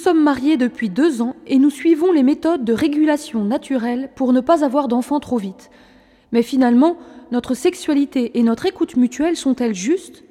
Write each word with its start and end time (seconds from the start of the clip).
Nous 0.00 0.04
sommes 0.04 0.22
mariés 0.22 0.56
depuis 0.56 0.88
deux 0.88 1.20
ans 1.20 1.36
et 1.46 1.58
nous 1.58 1.68
suivons 1.68 2.10
les 2.10 2.22
méthodes 2.22 2.64
de 2.64 2.72
régulation 2.72 3.44
naturelle 3.44 4.08
pour 4.16 4.32
ne 4.32 4.40
pas 4.40 4.64
avoir 4.64 4.88
d'enfants 4.88 5.20
trop 5.20 5.36
vite. 5.36 5.68
Mais 6.32 6.40
finalement, 6.40 6.96
notre 7.32 7.52
sexualité 7.52 8.38
et 8.38 8.42
notre 8.42 8.64
écoute 8.64 8.96
mutuelle 8.96 9.36
sont-elles 9.36 9.74
justes? 9.74 10.24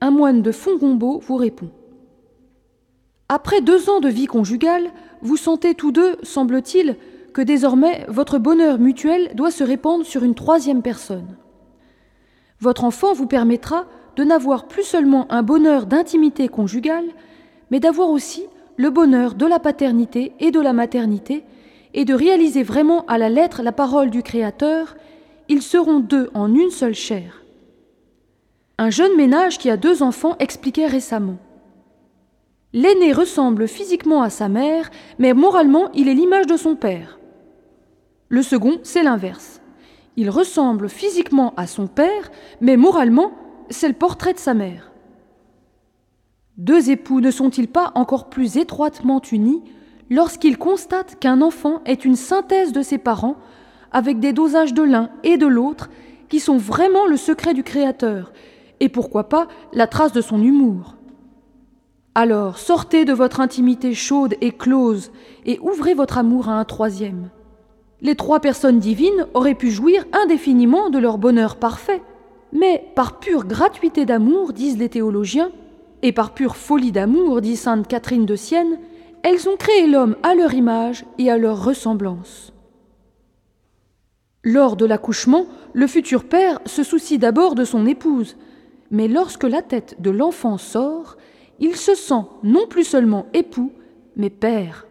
Un 0.00 0.10
moine 0.10 0.40
de 0.40 0.50
Fongombo 0.52 1.18
vous 1.18 1.36
répond. 1.36 1.68
Après 3.28 3.60
deux 3.60 3.90
ans 3.90 4.00
de 4.00 4.08
vie 4.08 4.24
conjugale, 4.24 4.90
vous 5.20 5.36
sentez 5.36 5.74
tous 5.74 5.92
deux, 5.92 6.16
semble-t-il, 6.22 6.96
que 7.34 7.42
désormais 7.42 8.06
votre 8.08 8.38
bonheur 8.38 8.78
mutuel 8.78 9.32
doit 9.34 9.50
se 9.50 9.64
répandre 9.64 10.06
sur 10.06 10.24
une 10.24 10.34
troisième 10.34 10.80
personne. 10.80 11.36
Votre 12.58 12.84
enfant 12.84 13.12
vous 13.12 13.26
permettra 13.26 13.84
de 14.16 14.24
n'avoir 14.24 14.66
plus 14.66 14.84
seulement 14.84 15.30
un 15.30 15.42
bonheur 15.42 15.84
d'intimité 15.84 16.48
conjugale, 16.48 17.10
mais 17.70 17.80
d'avoir 17.80 18.08
aussi 18.08 18.44
le 18.80 18.88
bonheur 18.88 19.34
de 19.34 19.44
la 19.44 19.58
paternité 19.58 20.32
et 20.40 20.50
de 20.50 20.58
la 20.58 20.72
maternité, 20.72 21.44
et 21.92 22.06
de 22.06 22.14
réaliser 22.14 22.62
vraiment 22.62 23.04
à 23.08 23.18
la 23.18 23.28
lettre 23.28 23.62
la 23.62 23.72
parole 23.72 24.08
du 24.08 24.22
Créateur, 24.22 24.96
ils 25.48 25.60
seront 25.60 26.00
deux 26.00 26.30
en 26.32 26.54
une 26.54 26.70
seule 26.70 26.94
chair. 26.94 27.42
Un 28.78 28.88
jeune 28.88 29.14
ménage 29.18 29.58
qui 29.58 29.68
a 29.68 29.76
deux 29.76 30.02
enfants 30.02 30.34
expliquait 30.38 30.86
récemment. 30.86 31.36
L'aîné 32.72 33.12
ressemble 33.12 33.68
physiquement 33.68 34.22
à 34.22 34.30
sa 34.30 34.48
mère, 34.48 34.90
mais 35.18 35.34
moralement 35.34 35.90
il 35.92 36.08
est 36.08 36.14
l'image 36.14 36.46
de 36.46 36.56
son 36.56 36.74
père. 36.74 37.18
Le 38.30 38.42
second, 38.42 38.80
c'est 38.82 39.02
l'inverse. 39.02 39.60
Il 40.16 40.30
ressemble 40.30 40.88
physiquement 40.88 41.52
à 41.58 41.66
son 41.66 41.86
père, 41.86 42.30
mais 42.62 42.78
moralement, 42.78 43.32
c'est 43.68 43.88
le 43.88 43.94
portrait 43.94 44.32
de 44.32 44.38
sa 44.38 44.54
mère. 44.54 44.89
Deux 46.60 46.90
époux 46.90 47.22
ne 47.22 47.30
sont-ils 47.30 47.68
pas 47.68 47.90
encore 47.94 48.28
plus 48.28 48.58
étroitement 48.58 49.22
unis 49.32 49.62
lorsqu'ils 50.10 50.58
constatent 50.58 51.18
qu'un 51.18 51.40
enfant 51.40 51.80
est 51.86 52.04
une 52.04 52.16
synthèse 52.16 52.72
de 52.72 52.82
ses 52.82 52.98
parents, 52.98 53.36
avec 53.92 54.20
des 54.20 54.34
dosages 54.34 54.74
de 54.74 54.82
l'un 54.82 55.08
et 55.24 55.38
de 55.38 55.46
l'autre 55.46 55.88
qui 56.28 56.38
sont 56.38 56.58
vraiment 56.58 57.06
le 57.06 57.16
secret 57.16 57.54
du 57.54 57.62
Créateur, 57.62 58.34
et 58.78 58.90
pourquoi 58.90 59.30
pas 59.30 59.48
la 59.72 59.86
trace 59.86 60.12
de 60.12 60.20
son 60.20 60.42
humour? 60.42 60.96
Alors 62.14 62.58
sortez 62.58 63.06
de 63.06 63.14
votre 63.14 63.40
intimité 63.40 63.94
chaude 63.94 64.34
et 64.42 64.52
close 64.52 65.12
et 65.46 65.58
ouvrez 65.62 65.94
votre 65.94 66.18
amour 66.18 66.50
à 66.50 66.58
un 66.60 66.66
troisième. 66.66 67.30
Les 68.02 68.16
trois 68.16 68.40
personnes 68.40 68.80
divines 68.80 69.26
auraient 69.32 69.54
pu 69.54 69.70
jouir 69.70 70.04
indéfiniment 70.12 70.90
de 70.90 70.98
leur 70.98 71.16
bonheur 71.16 71.56
parfait, 71.56 72.02
mais 72.52 72.84
par 72.94 73.18
pure 73.18 73.46
gratuité 73.46 74.04
d'amour, 74.04 74.52
disent 74.52 74.76
les 74.76 74.90
théologiens, 74.90 75.52
et 76.02 76.12
par 76.12 76.34
pure 76.34 76.56
folie 76.56 76.92
d'amour, 76.92 77.40
dit 77.40 77.56
sainte 77.56 77.86
Catherine 77.86 78.26
de 78.26 78.36
Sienne, 78.36 78.78
elles 79.22 79.48
ont 79.48 79.56
créé 79.56 79.86
l'homme 79.86 80.16
à 80.22 80.34
leur 80.34 80.54
image 80.54 81.04
et 81.18 81.30
à 81.30 81.36
leur 81.36 81.62
ressemblance. 81.64 82.52
Lors 84.42 84.76
de 84.76 84.86
l'accouchement, 84.86 85.46
le 85.74 85.86
futur 85.86 86.24
père 86.24 86.60
se 86.64 86.82
soucie 86.82 87.18
d'abord 87.18 87.54
de 87.54 87.64
son 87.64 87.86
épouse, 87.86 88.36
mais 88.90 89.06
lorsque 89.06 89.44
la 89.44 89.60
tête 89.60 90.00
de 90.00 90.10
l'enfant 90.10 90.56
sort, 90.56 91.16
il 91.58 91.76
se 91.76 91.94
sent 91.94 92.24
non 92.42 92.66
plus 92.66 92.84
seulement 92.84 93.26
époux, 93.34 93.72
mais 94.16 94.30
père. 94.30 94.86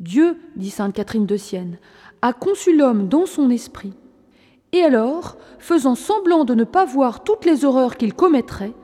Dieu, 0.00 0.36
dit 0.56 0.70
sainte 0.70 0.94
Catherine 0.94 1.26
de 1.26 1.36
Sienne, 1.36 1.78
a 2.20 2.32
conçu 2.32 2.76
l'homme 2.76 3.08
dans 3.08 3.24
son 3.24 3.50
esprit. 3.50 3.94
Et 4.72 4.82
alors, 4.82 5.36
faisant 5.58 5.94
semblant 5.94 6.44
de 6.44 6.54
ne 6.54 6.64
pas 6.64 6.84
voir 6.84 7.22
toutes 7.22 7.44
les 7.44 7.64
horreurs 7.64 7.96
qu'il 7.96 8.14
commettrait, 8.14 8.74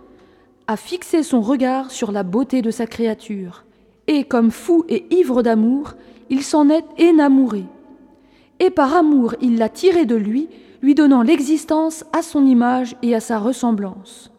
a 0.67 0.77
fixé 0.77 1.23
son 1.23 1.41
regard 1.41 1.91
sur 1.91 2.13
la 2.13 2.23
beauté 2.23 2.63
de 2.63 2.71
sa 2.71 2.87
créature, 2.87 3.65
et 4.07 4.25
comme 4.25 4.51
fou 4.51 4.85
et 4.89 5.07
ivre 5.15 5.43
d'amour, 5.43 5.95
il 6.31 6.43
s'en 6.43 6.69
est 6.69 6.85
énamouré. 6.99 7.65
Et 8.61 8.71
par 8.71 8.95
amour 8.95 9.35
il 9.41 9.59
l'a 9.59 9.69
tiré 9.69 10.07
de 10.07 10.17
lui, 10.17 10.49
lui 10.83 10.95
donnant 10.95 11.23
l'existence 11.23 12.05
à 12.13 12.23
son 12.23 12.45
image 12.47 12.97
et 13.03 13.15
à 13.15 13.21
sa 13.21 13.39
ressemblance. 13.39 14.31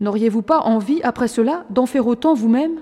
N'auriez-vous 0.00 0.42
pas 0.42 0.60
envie, 0.60 1.00
après 1.02 1.28
cela, 1.28 1.64
d'en 1.70 1.86
faire 1.86 2.06
autant 2.06 2.34
vous-même? 2.34 2.80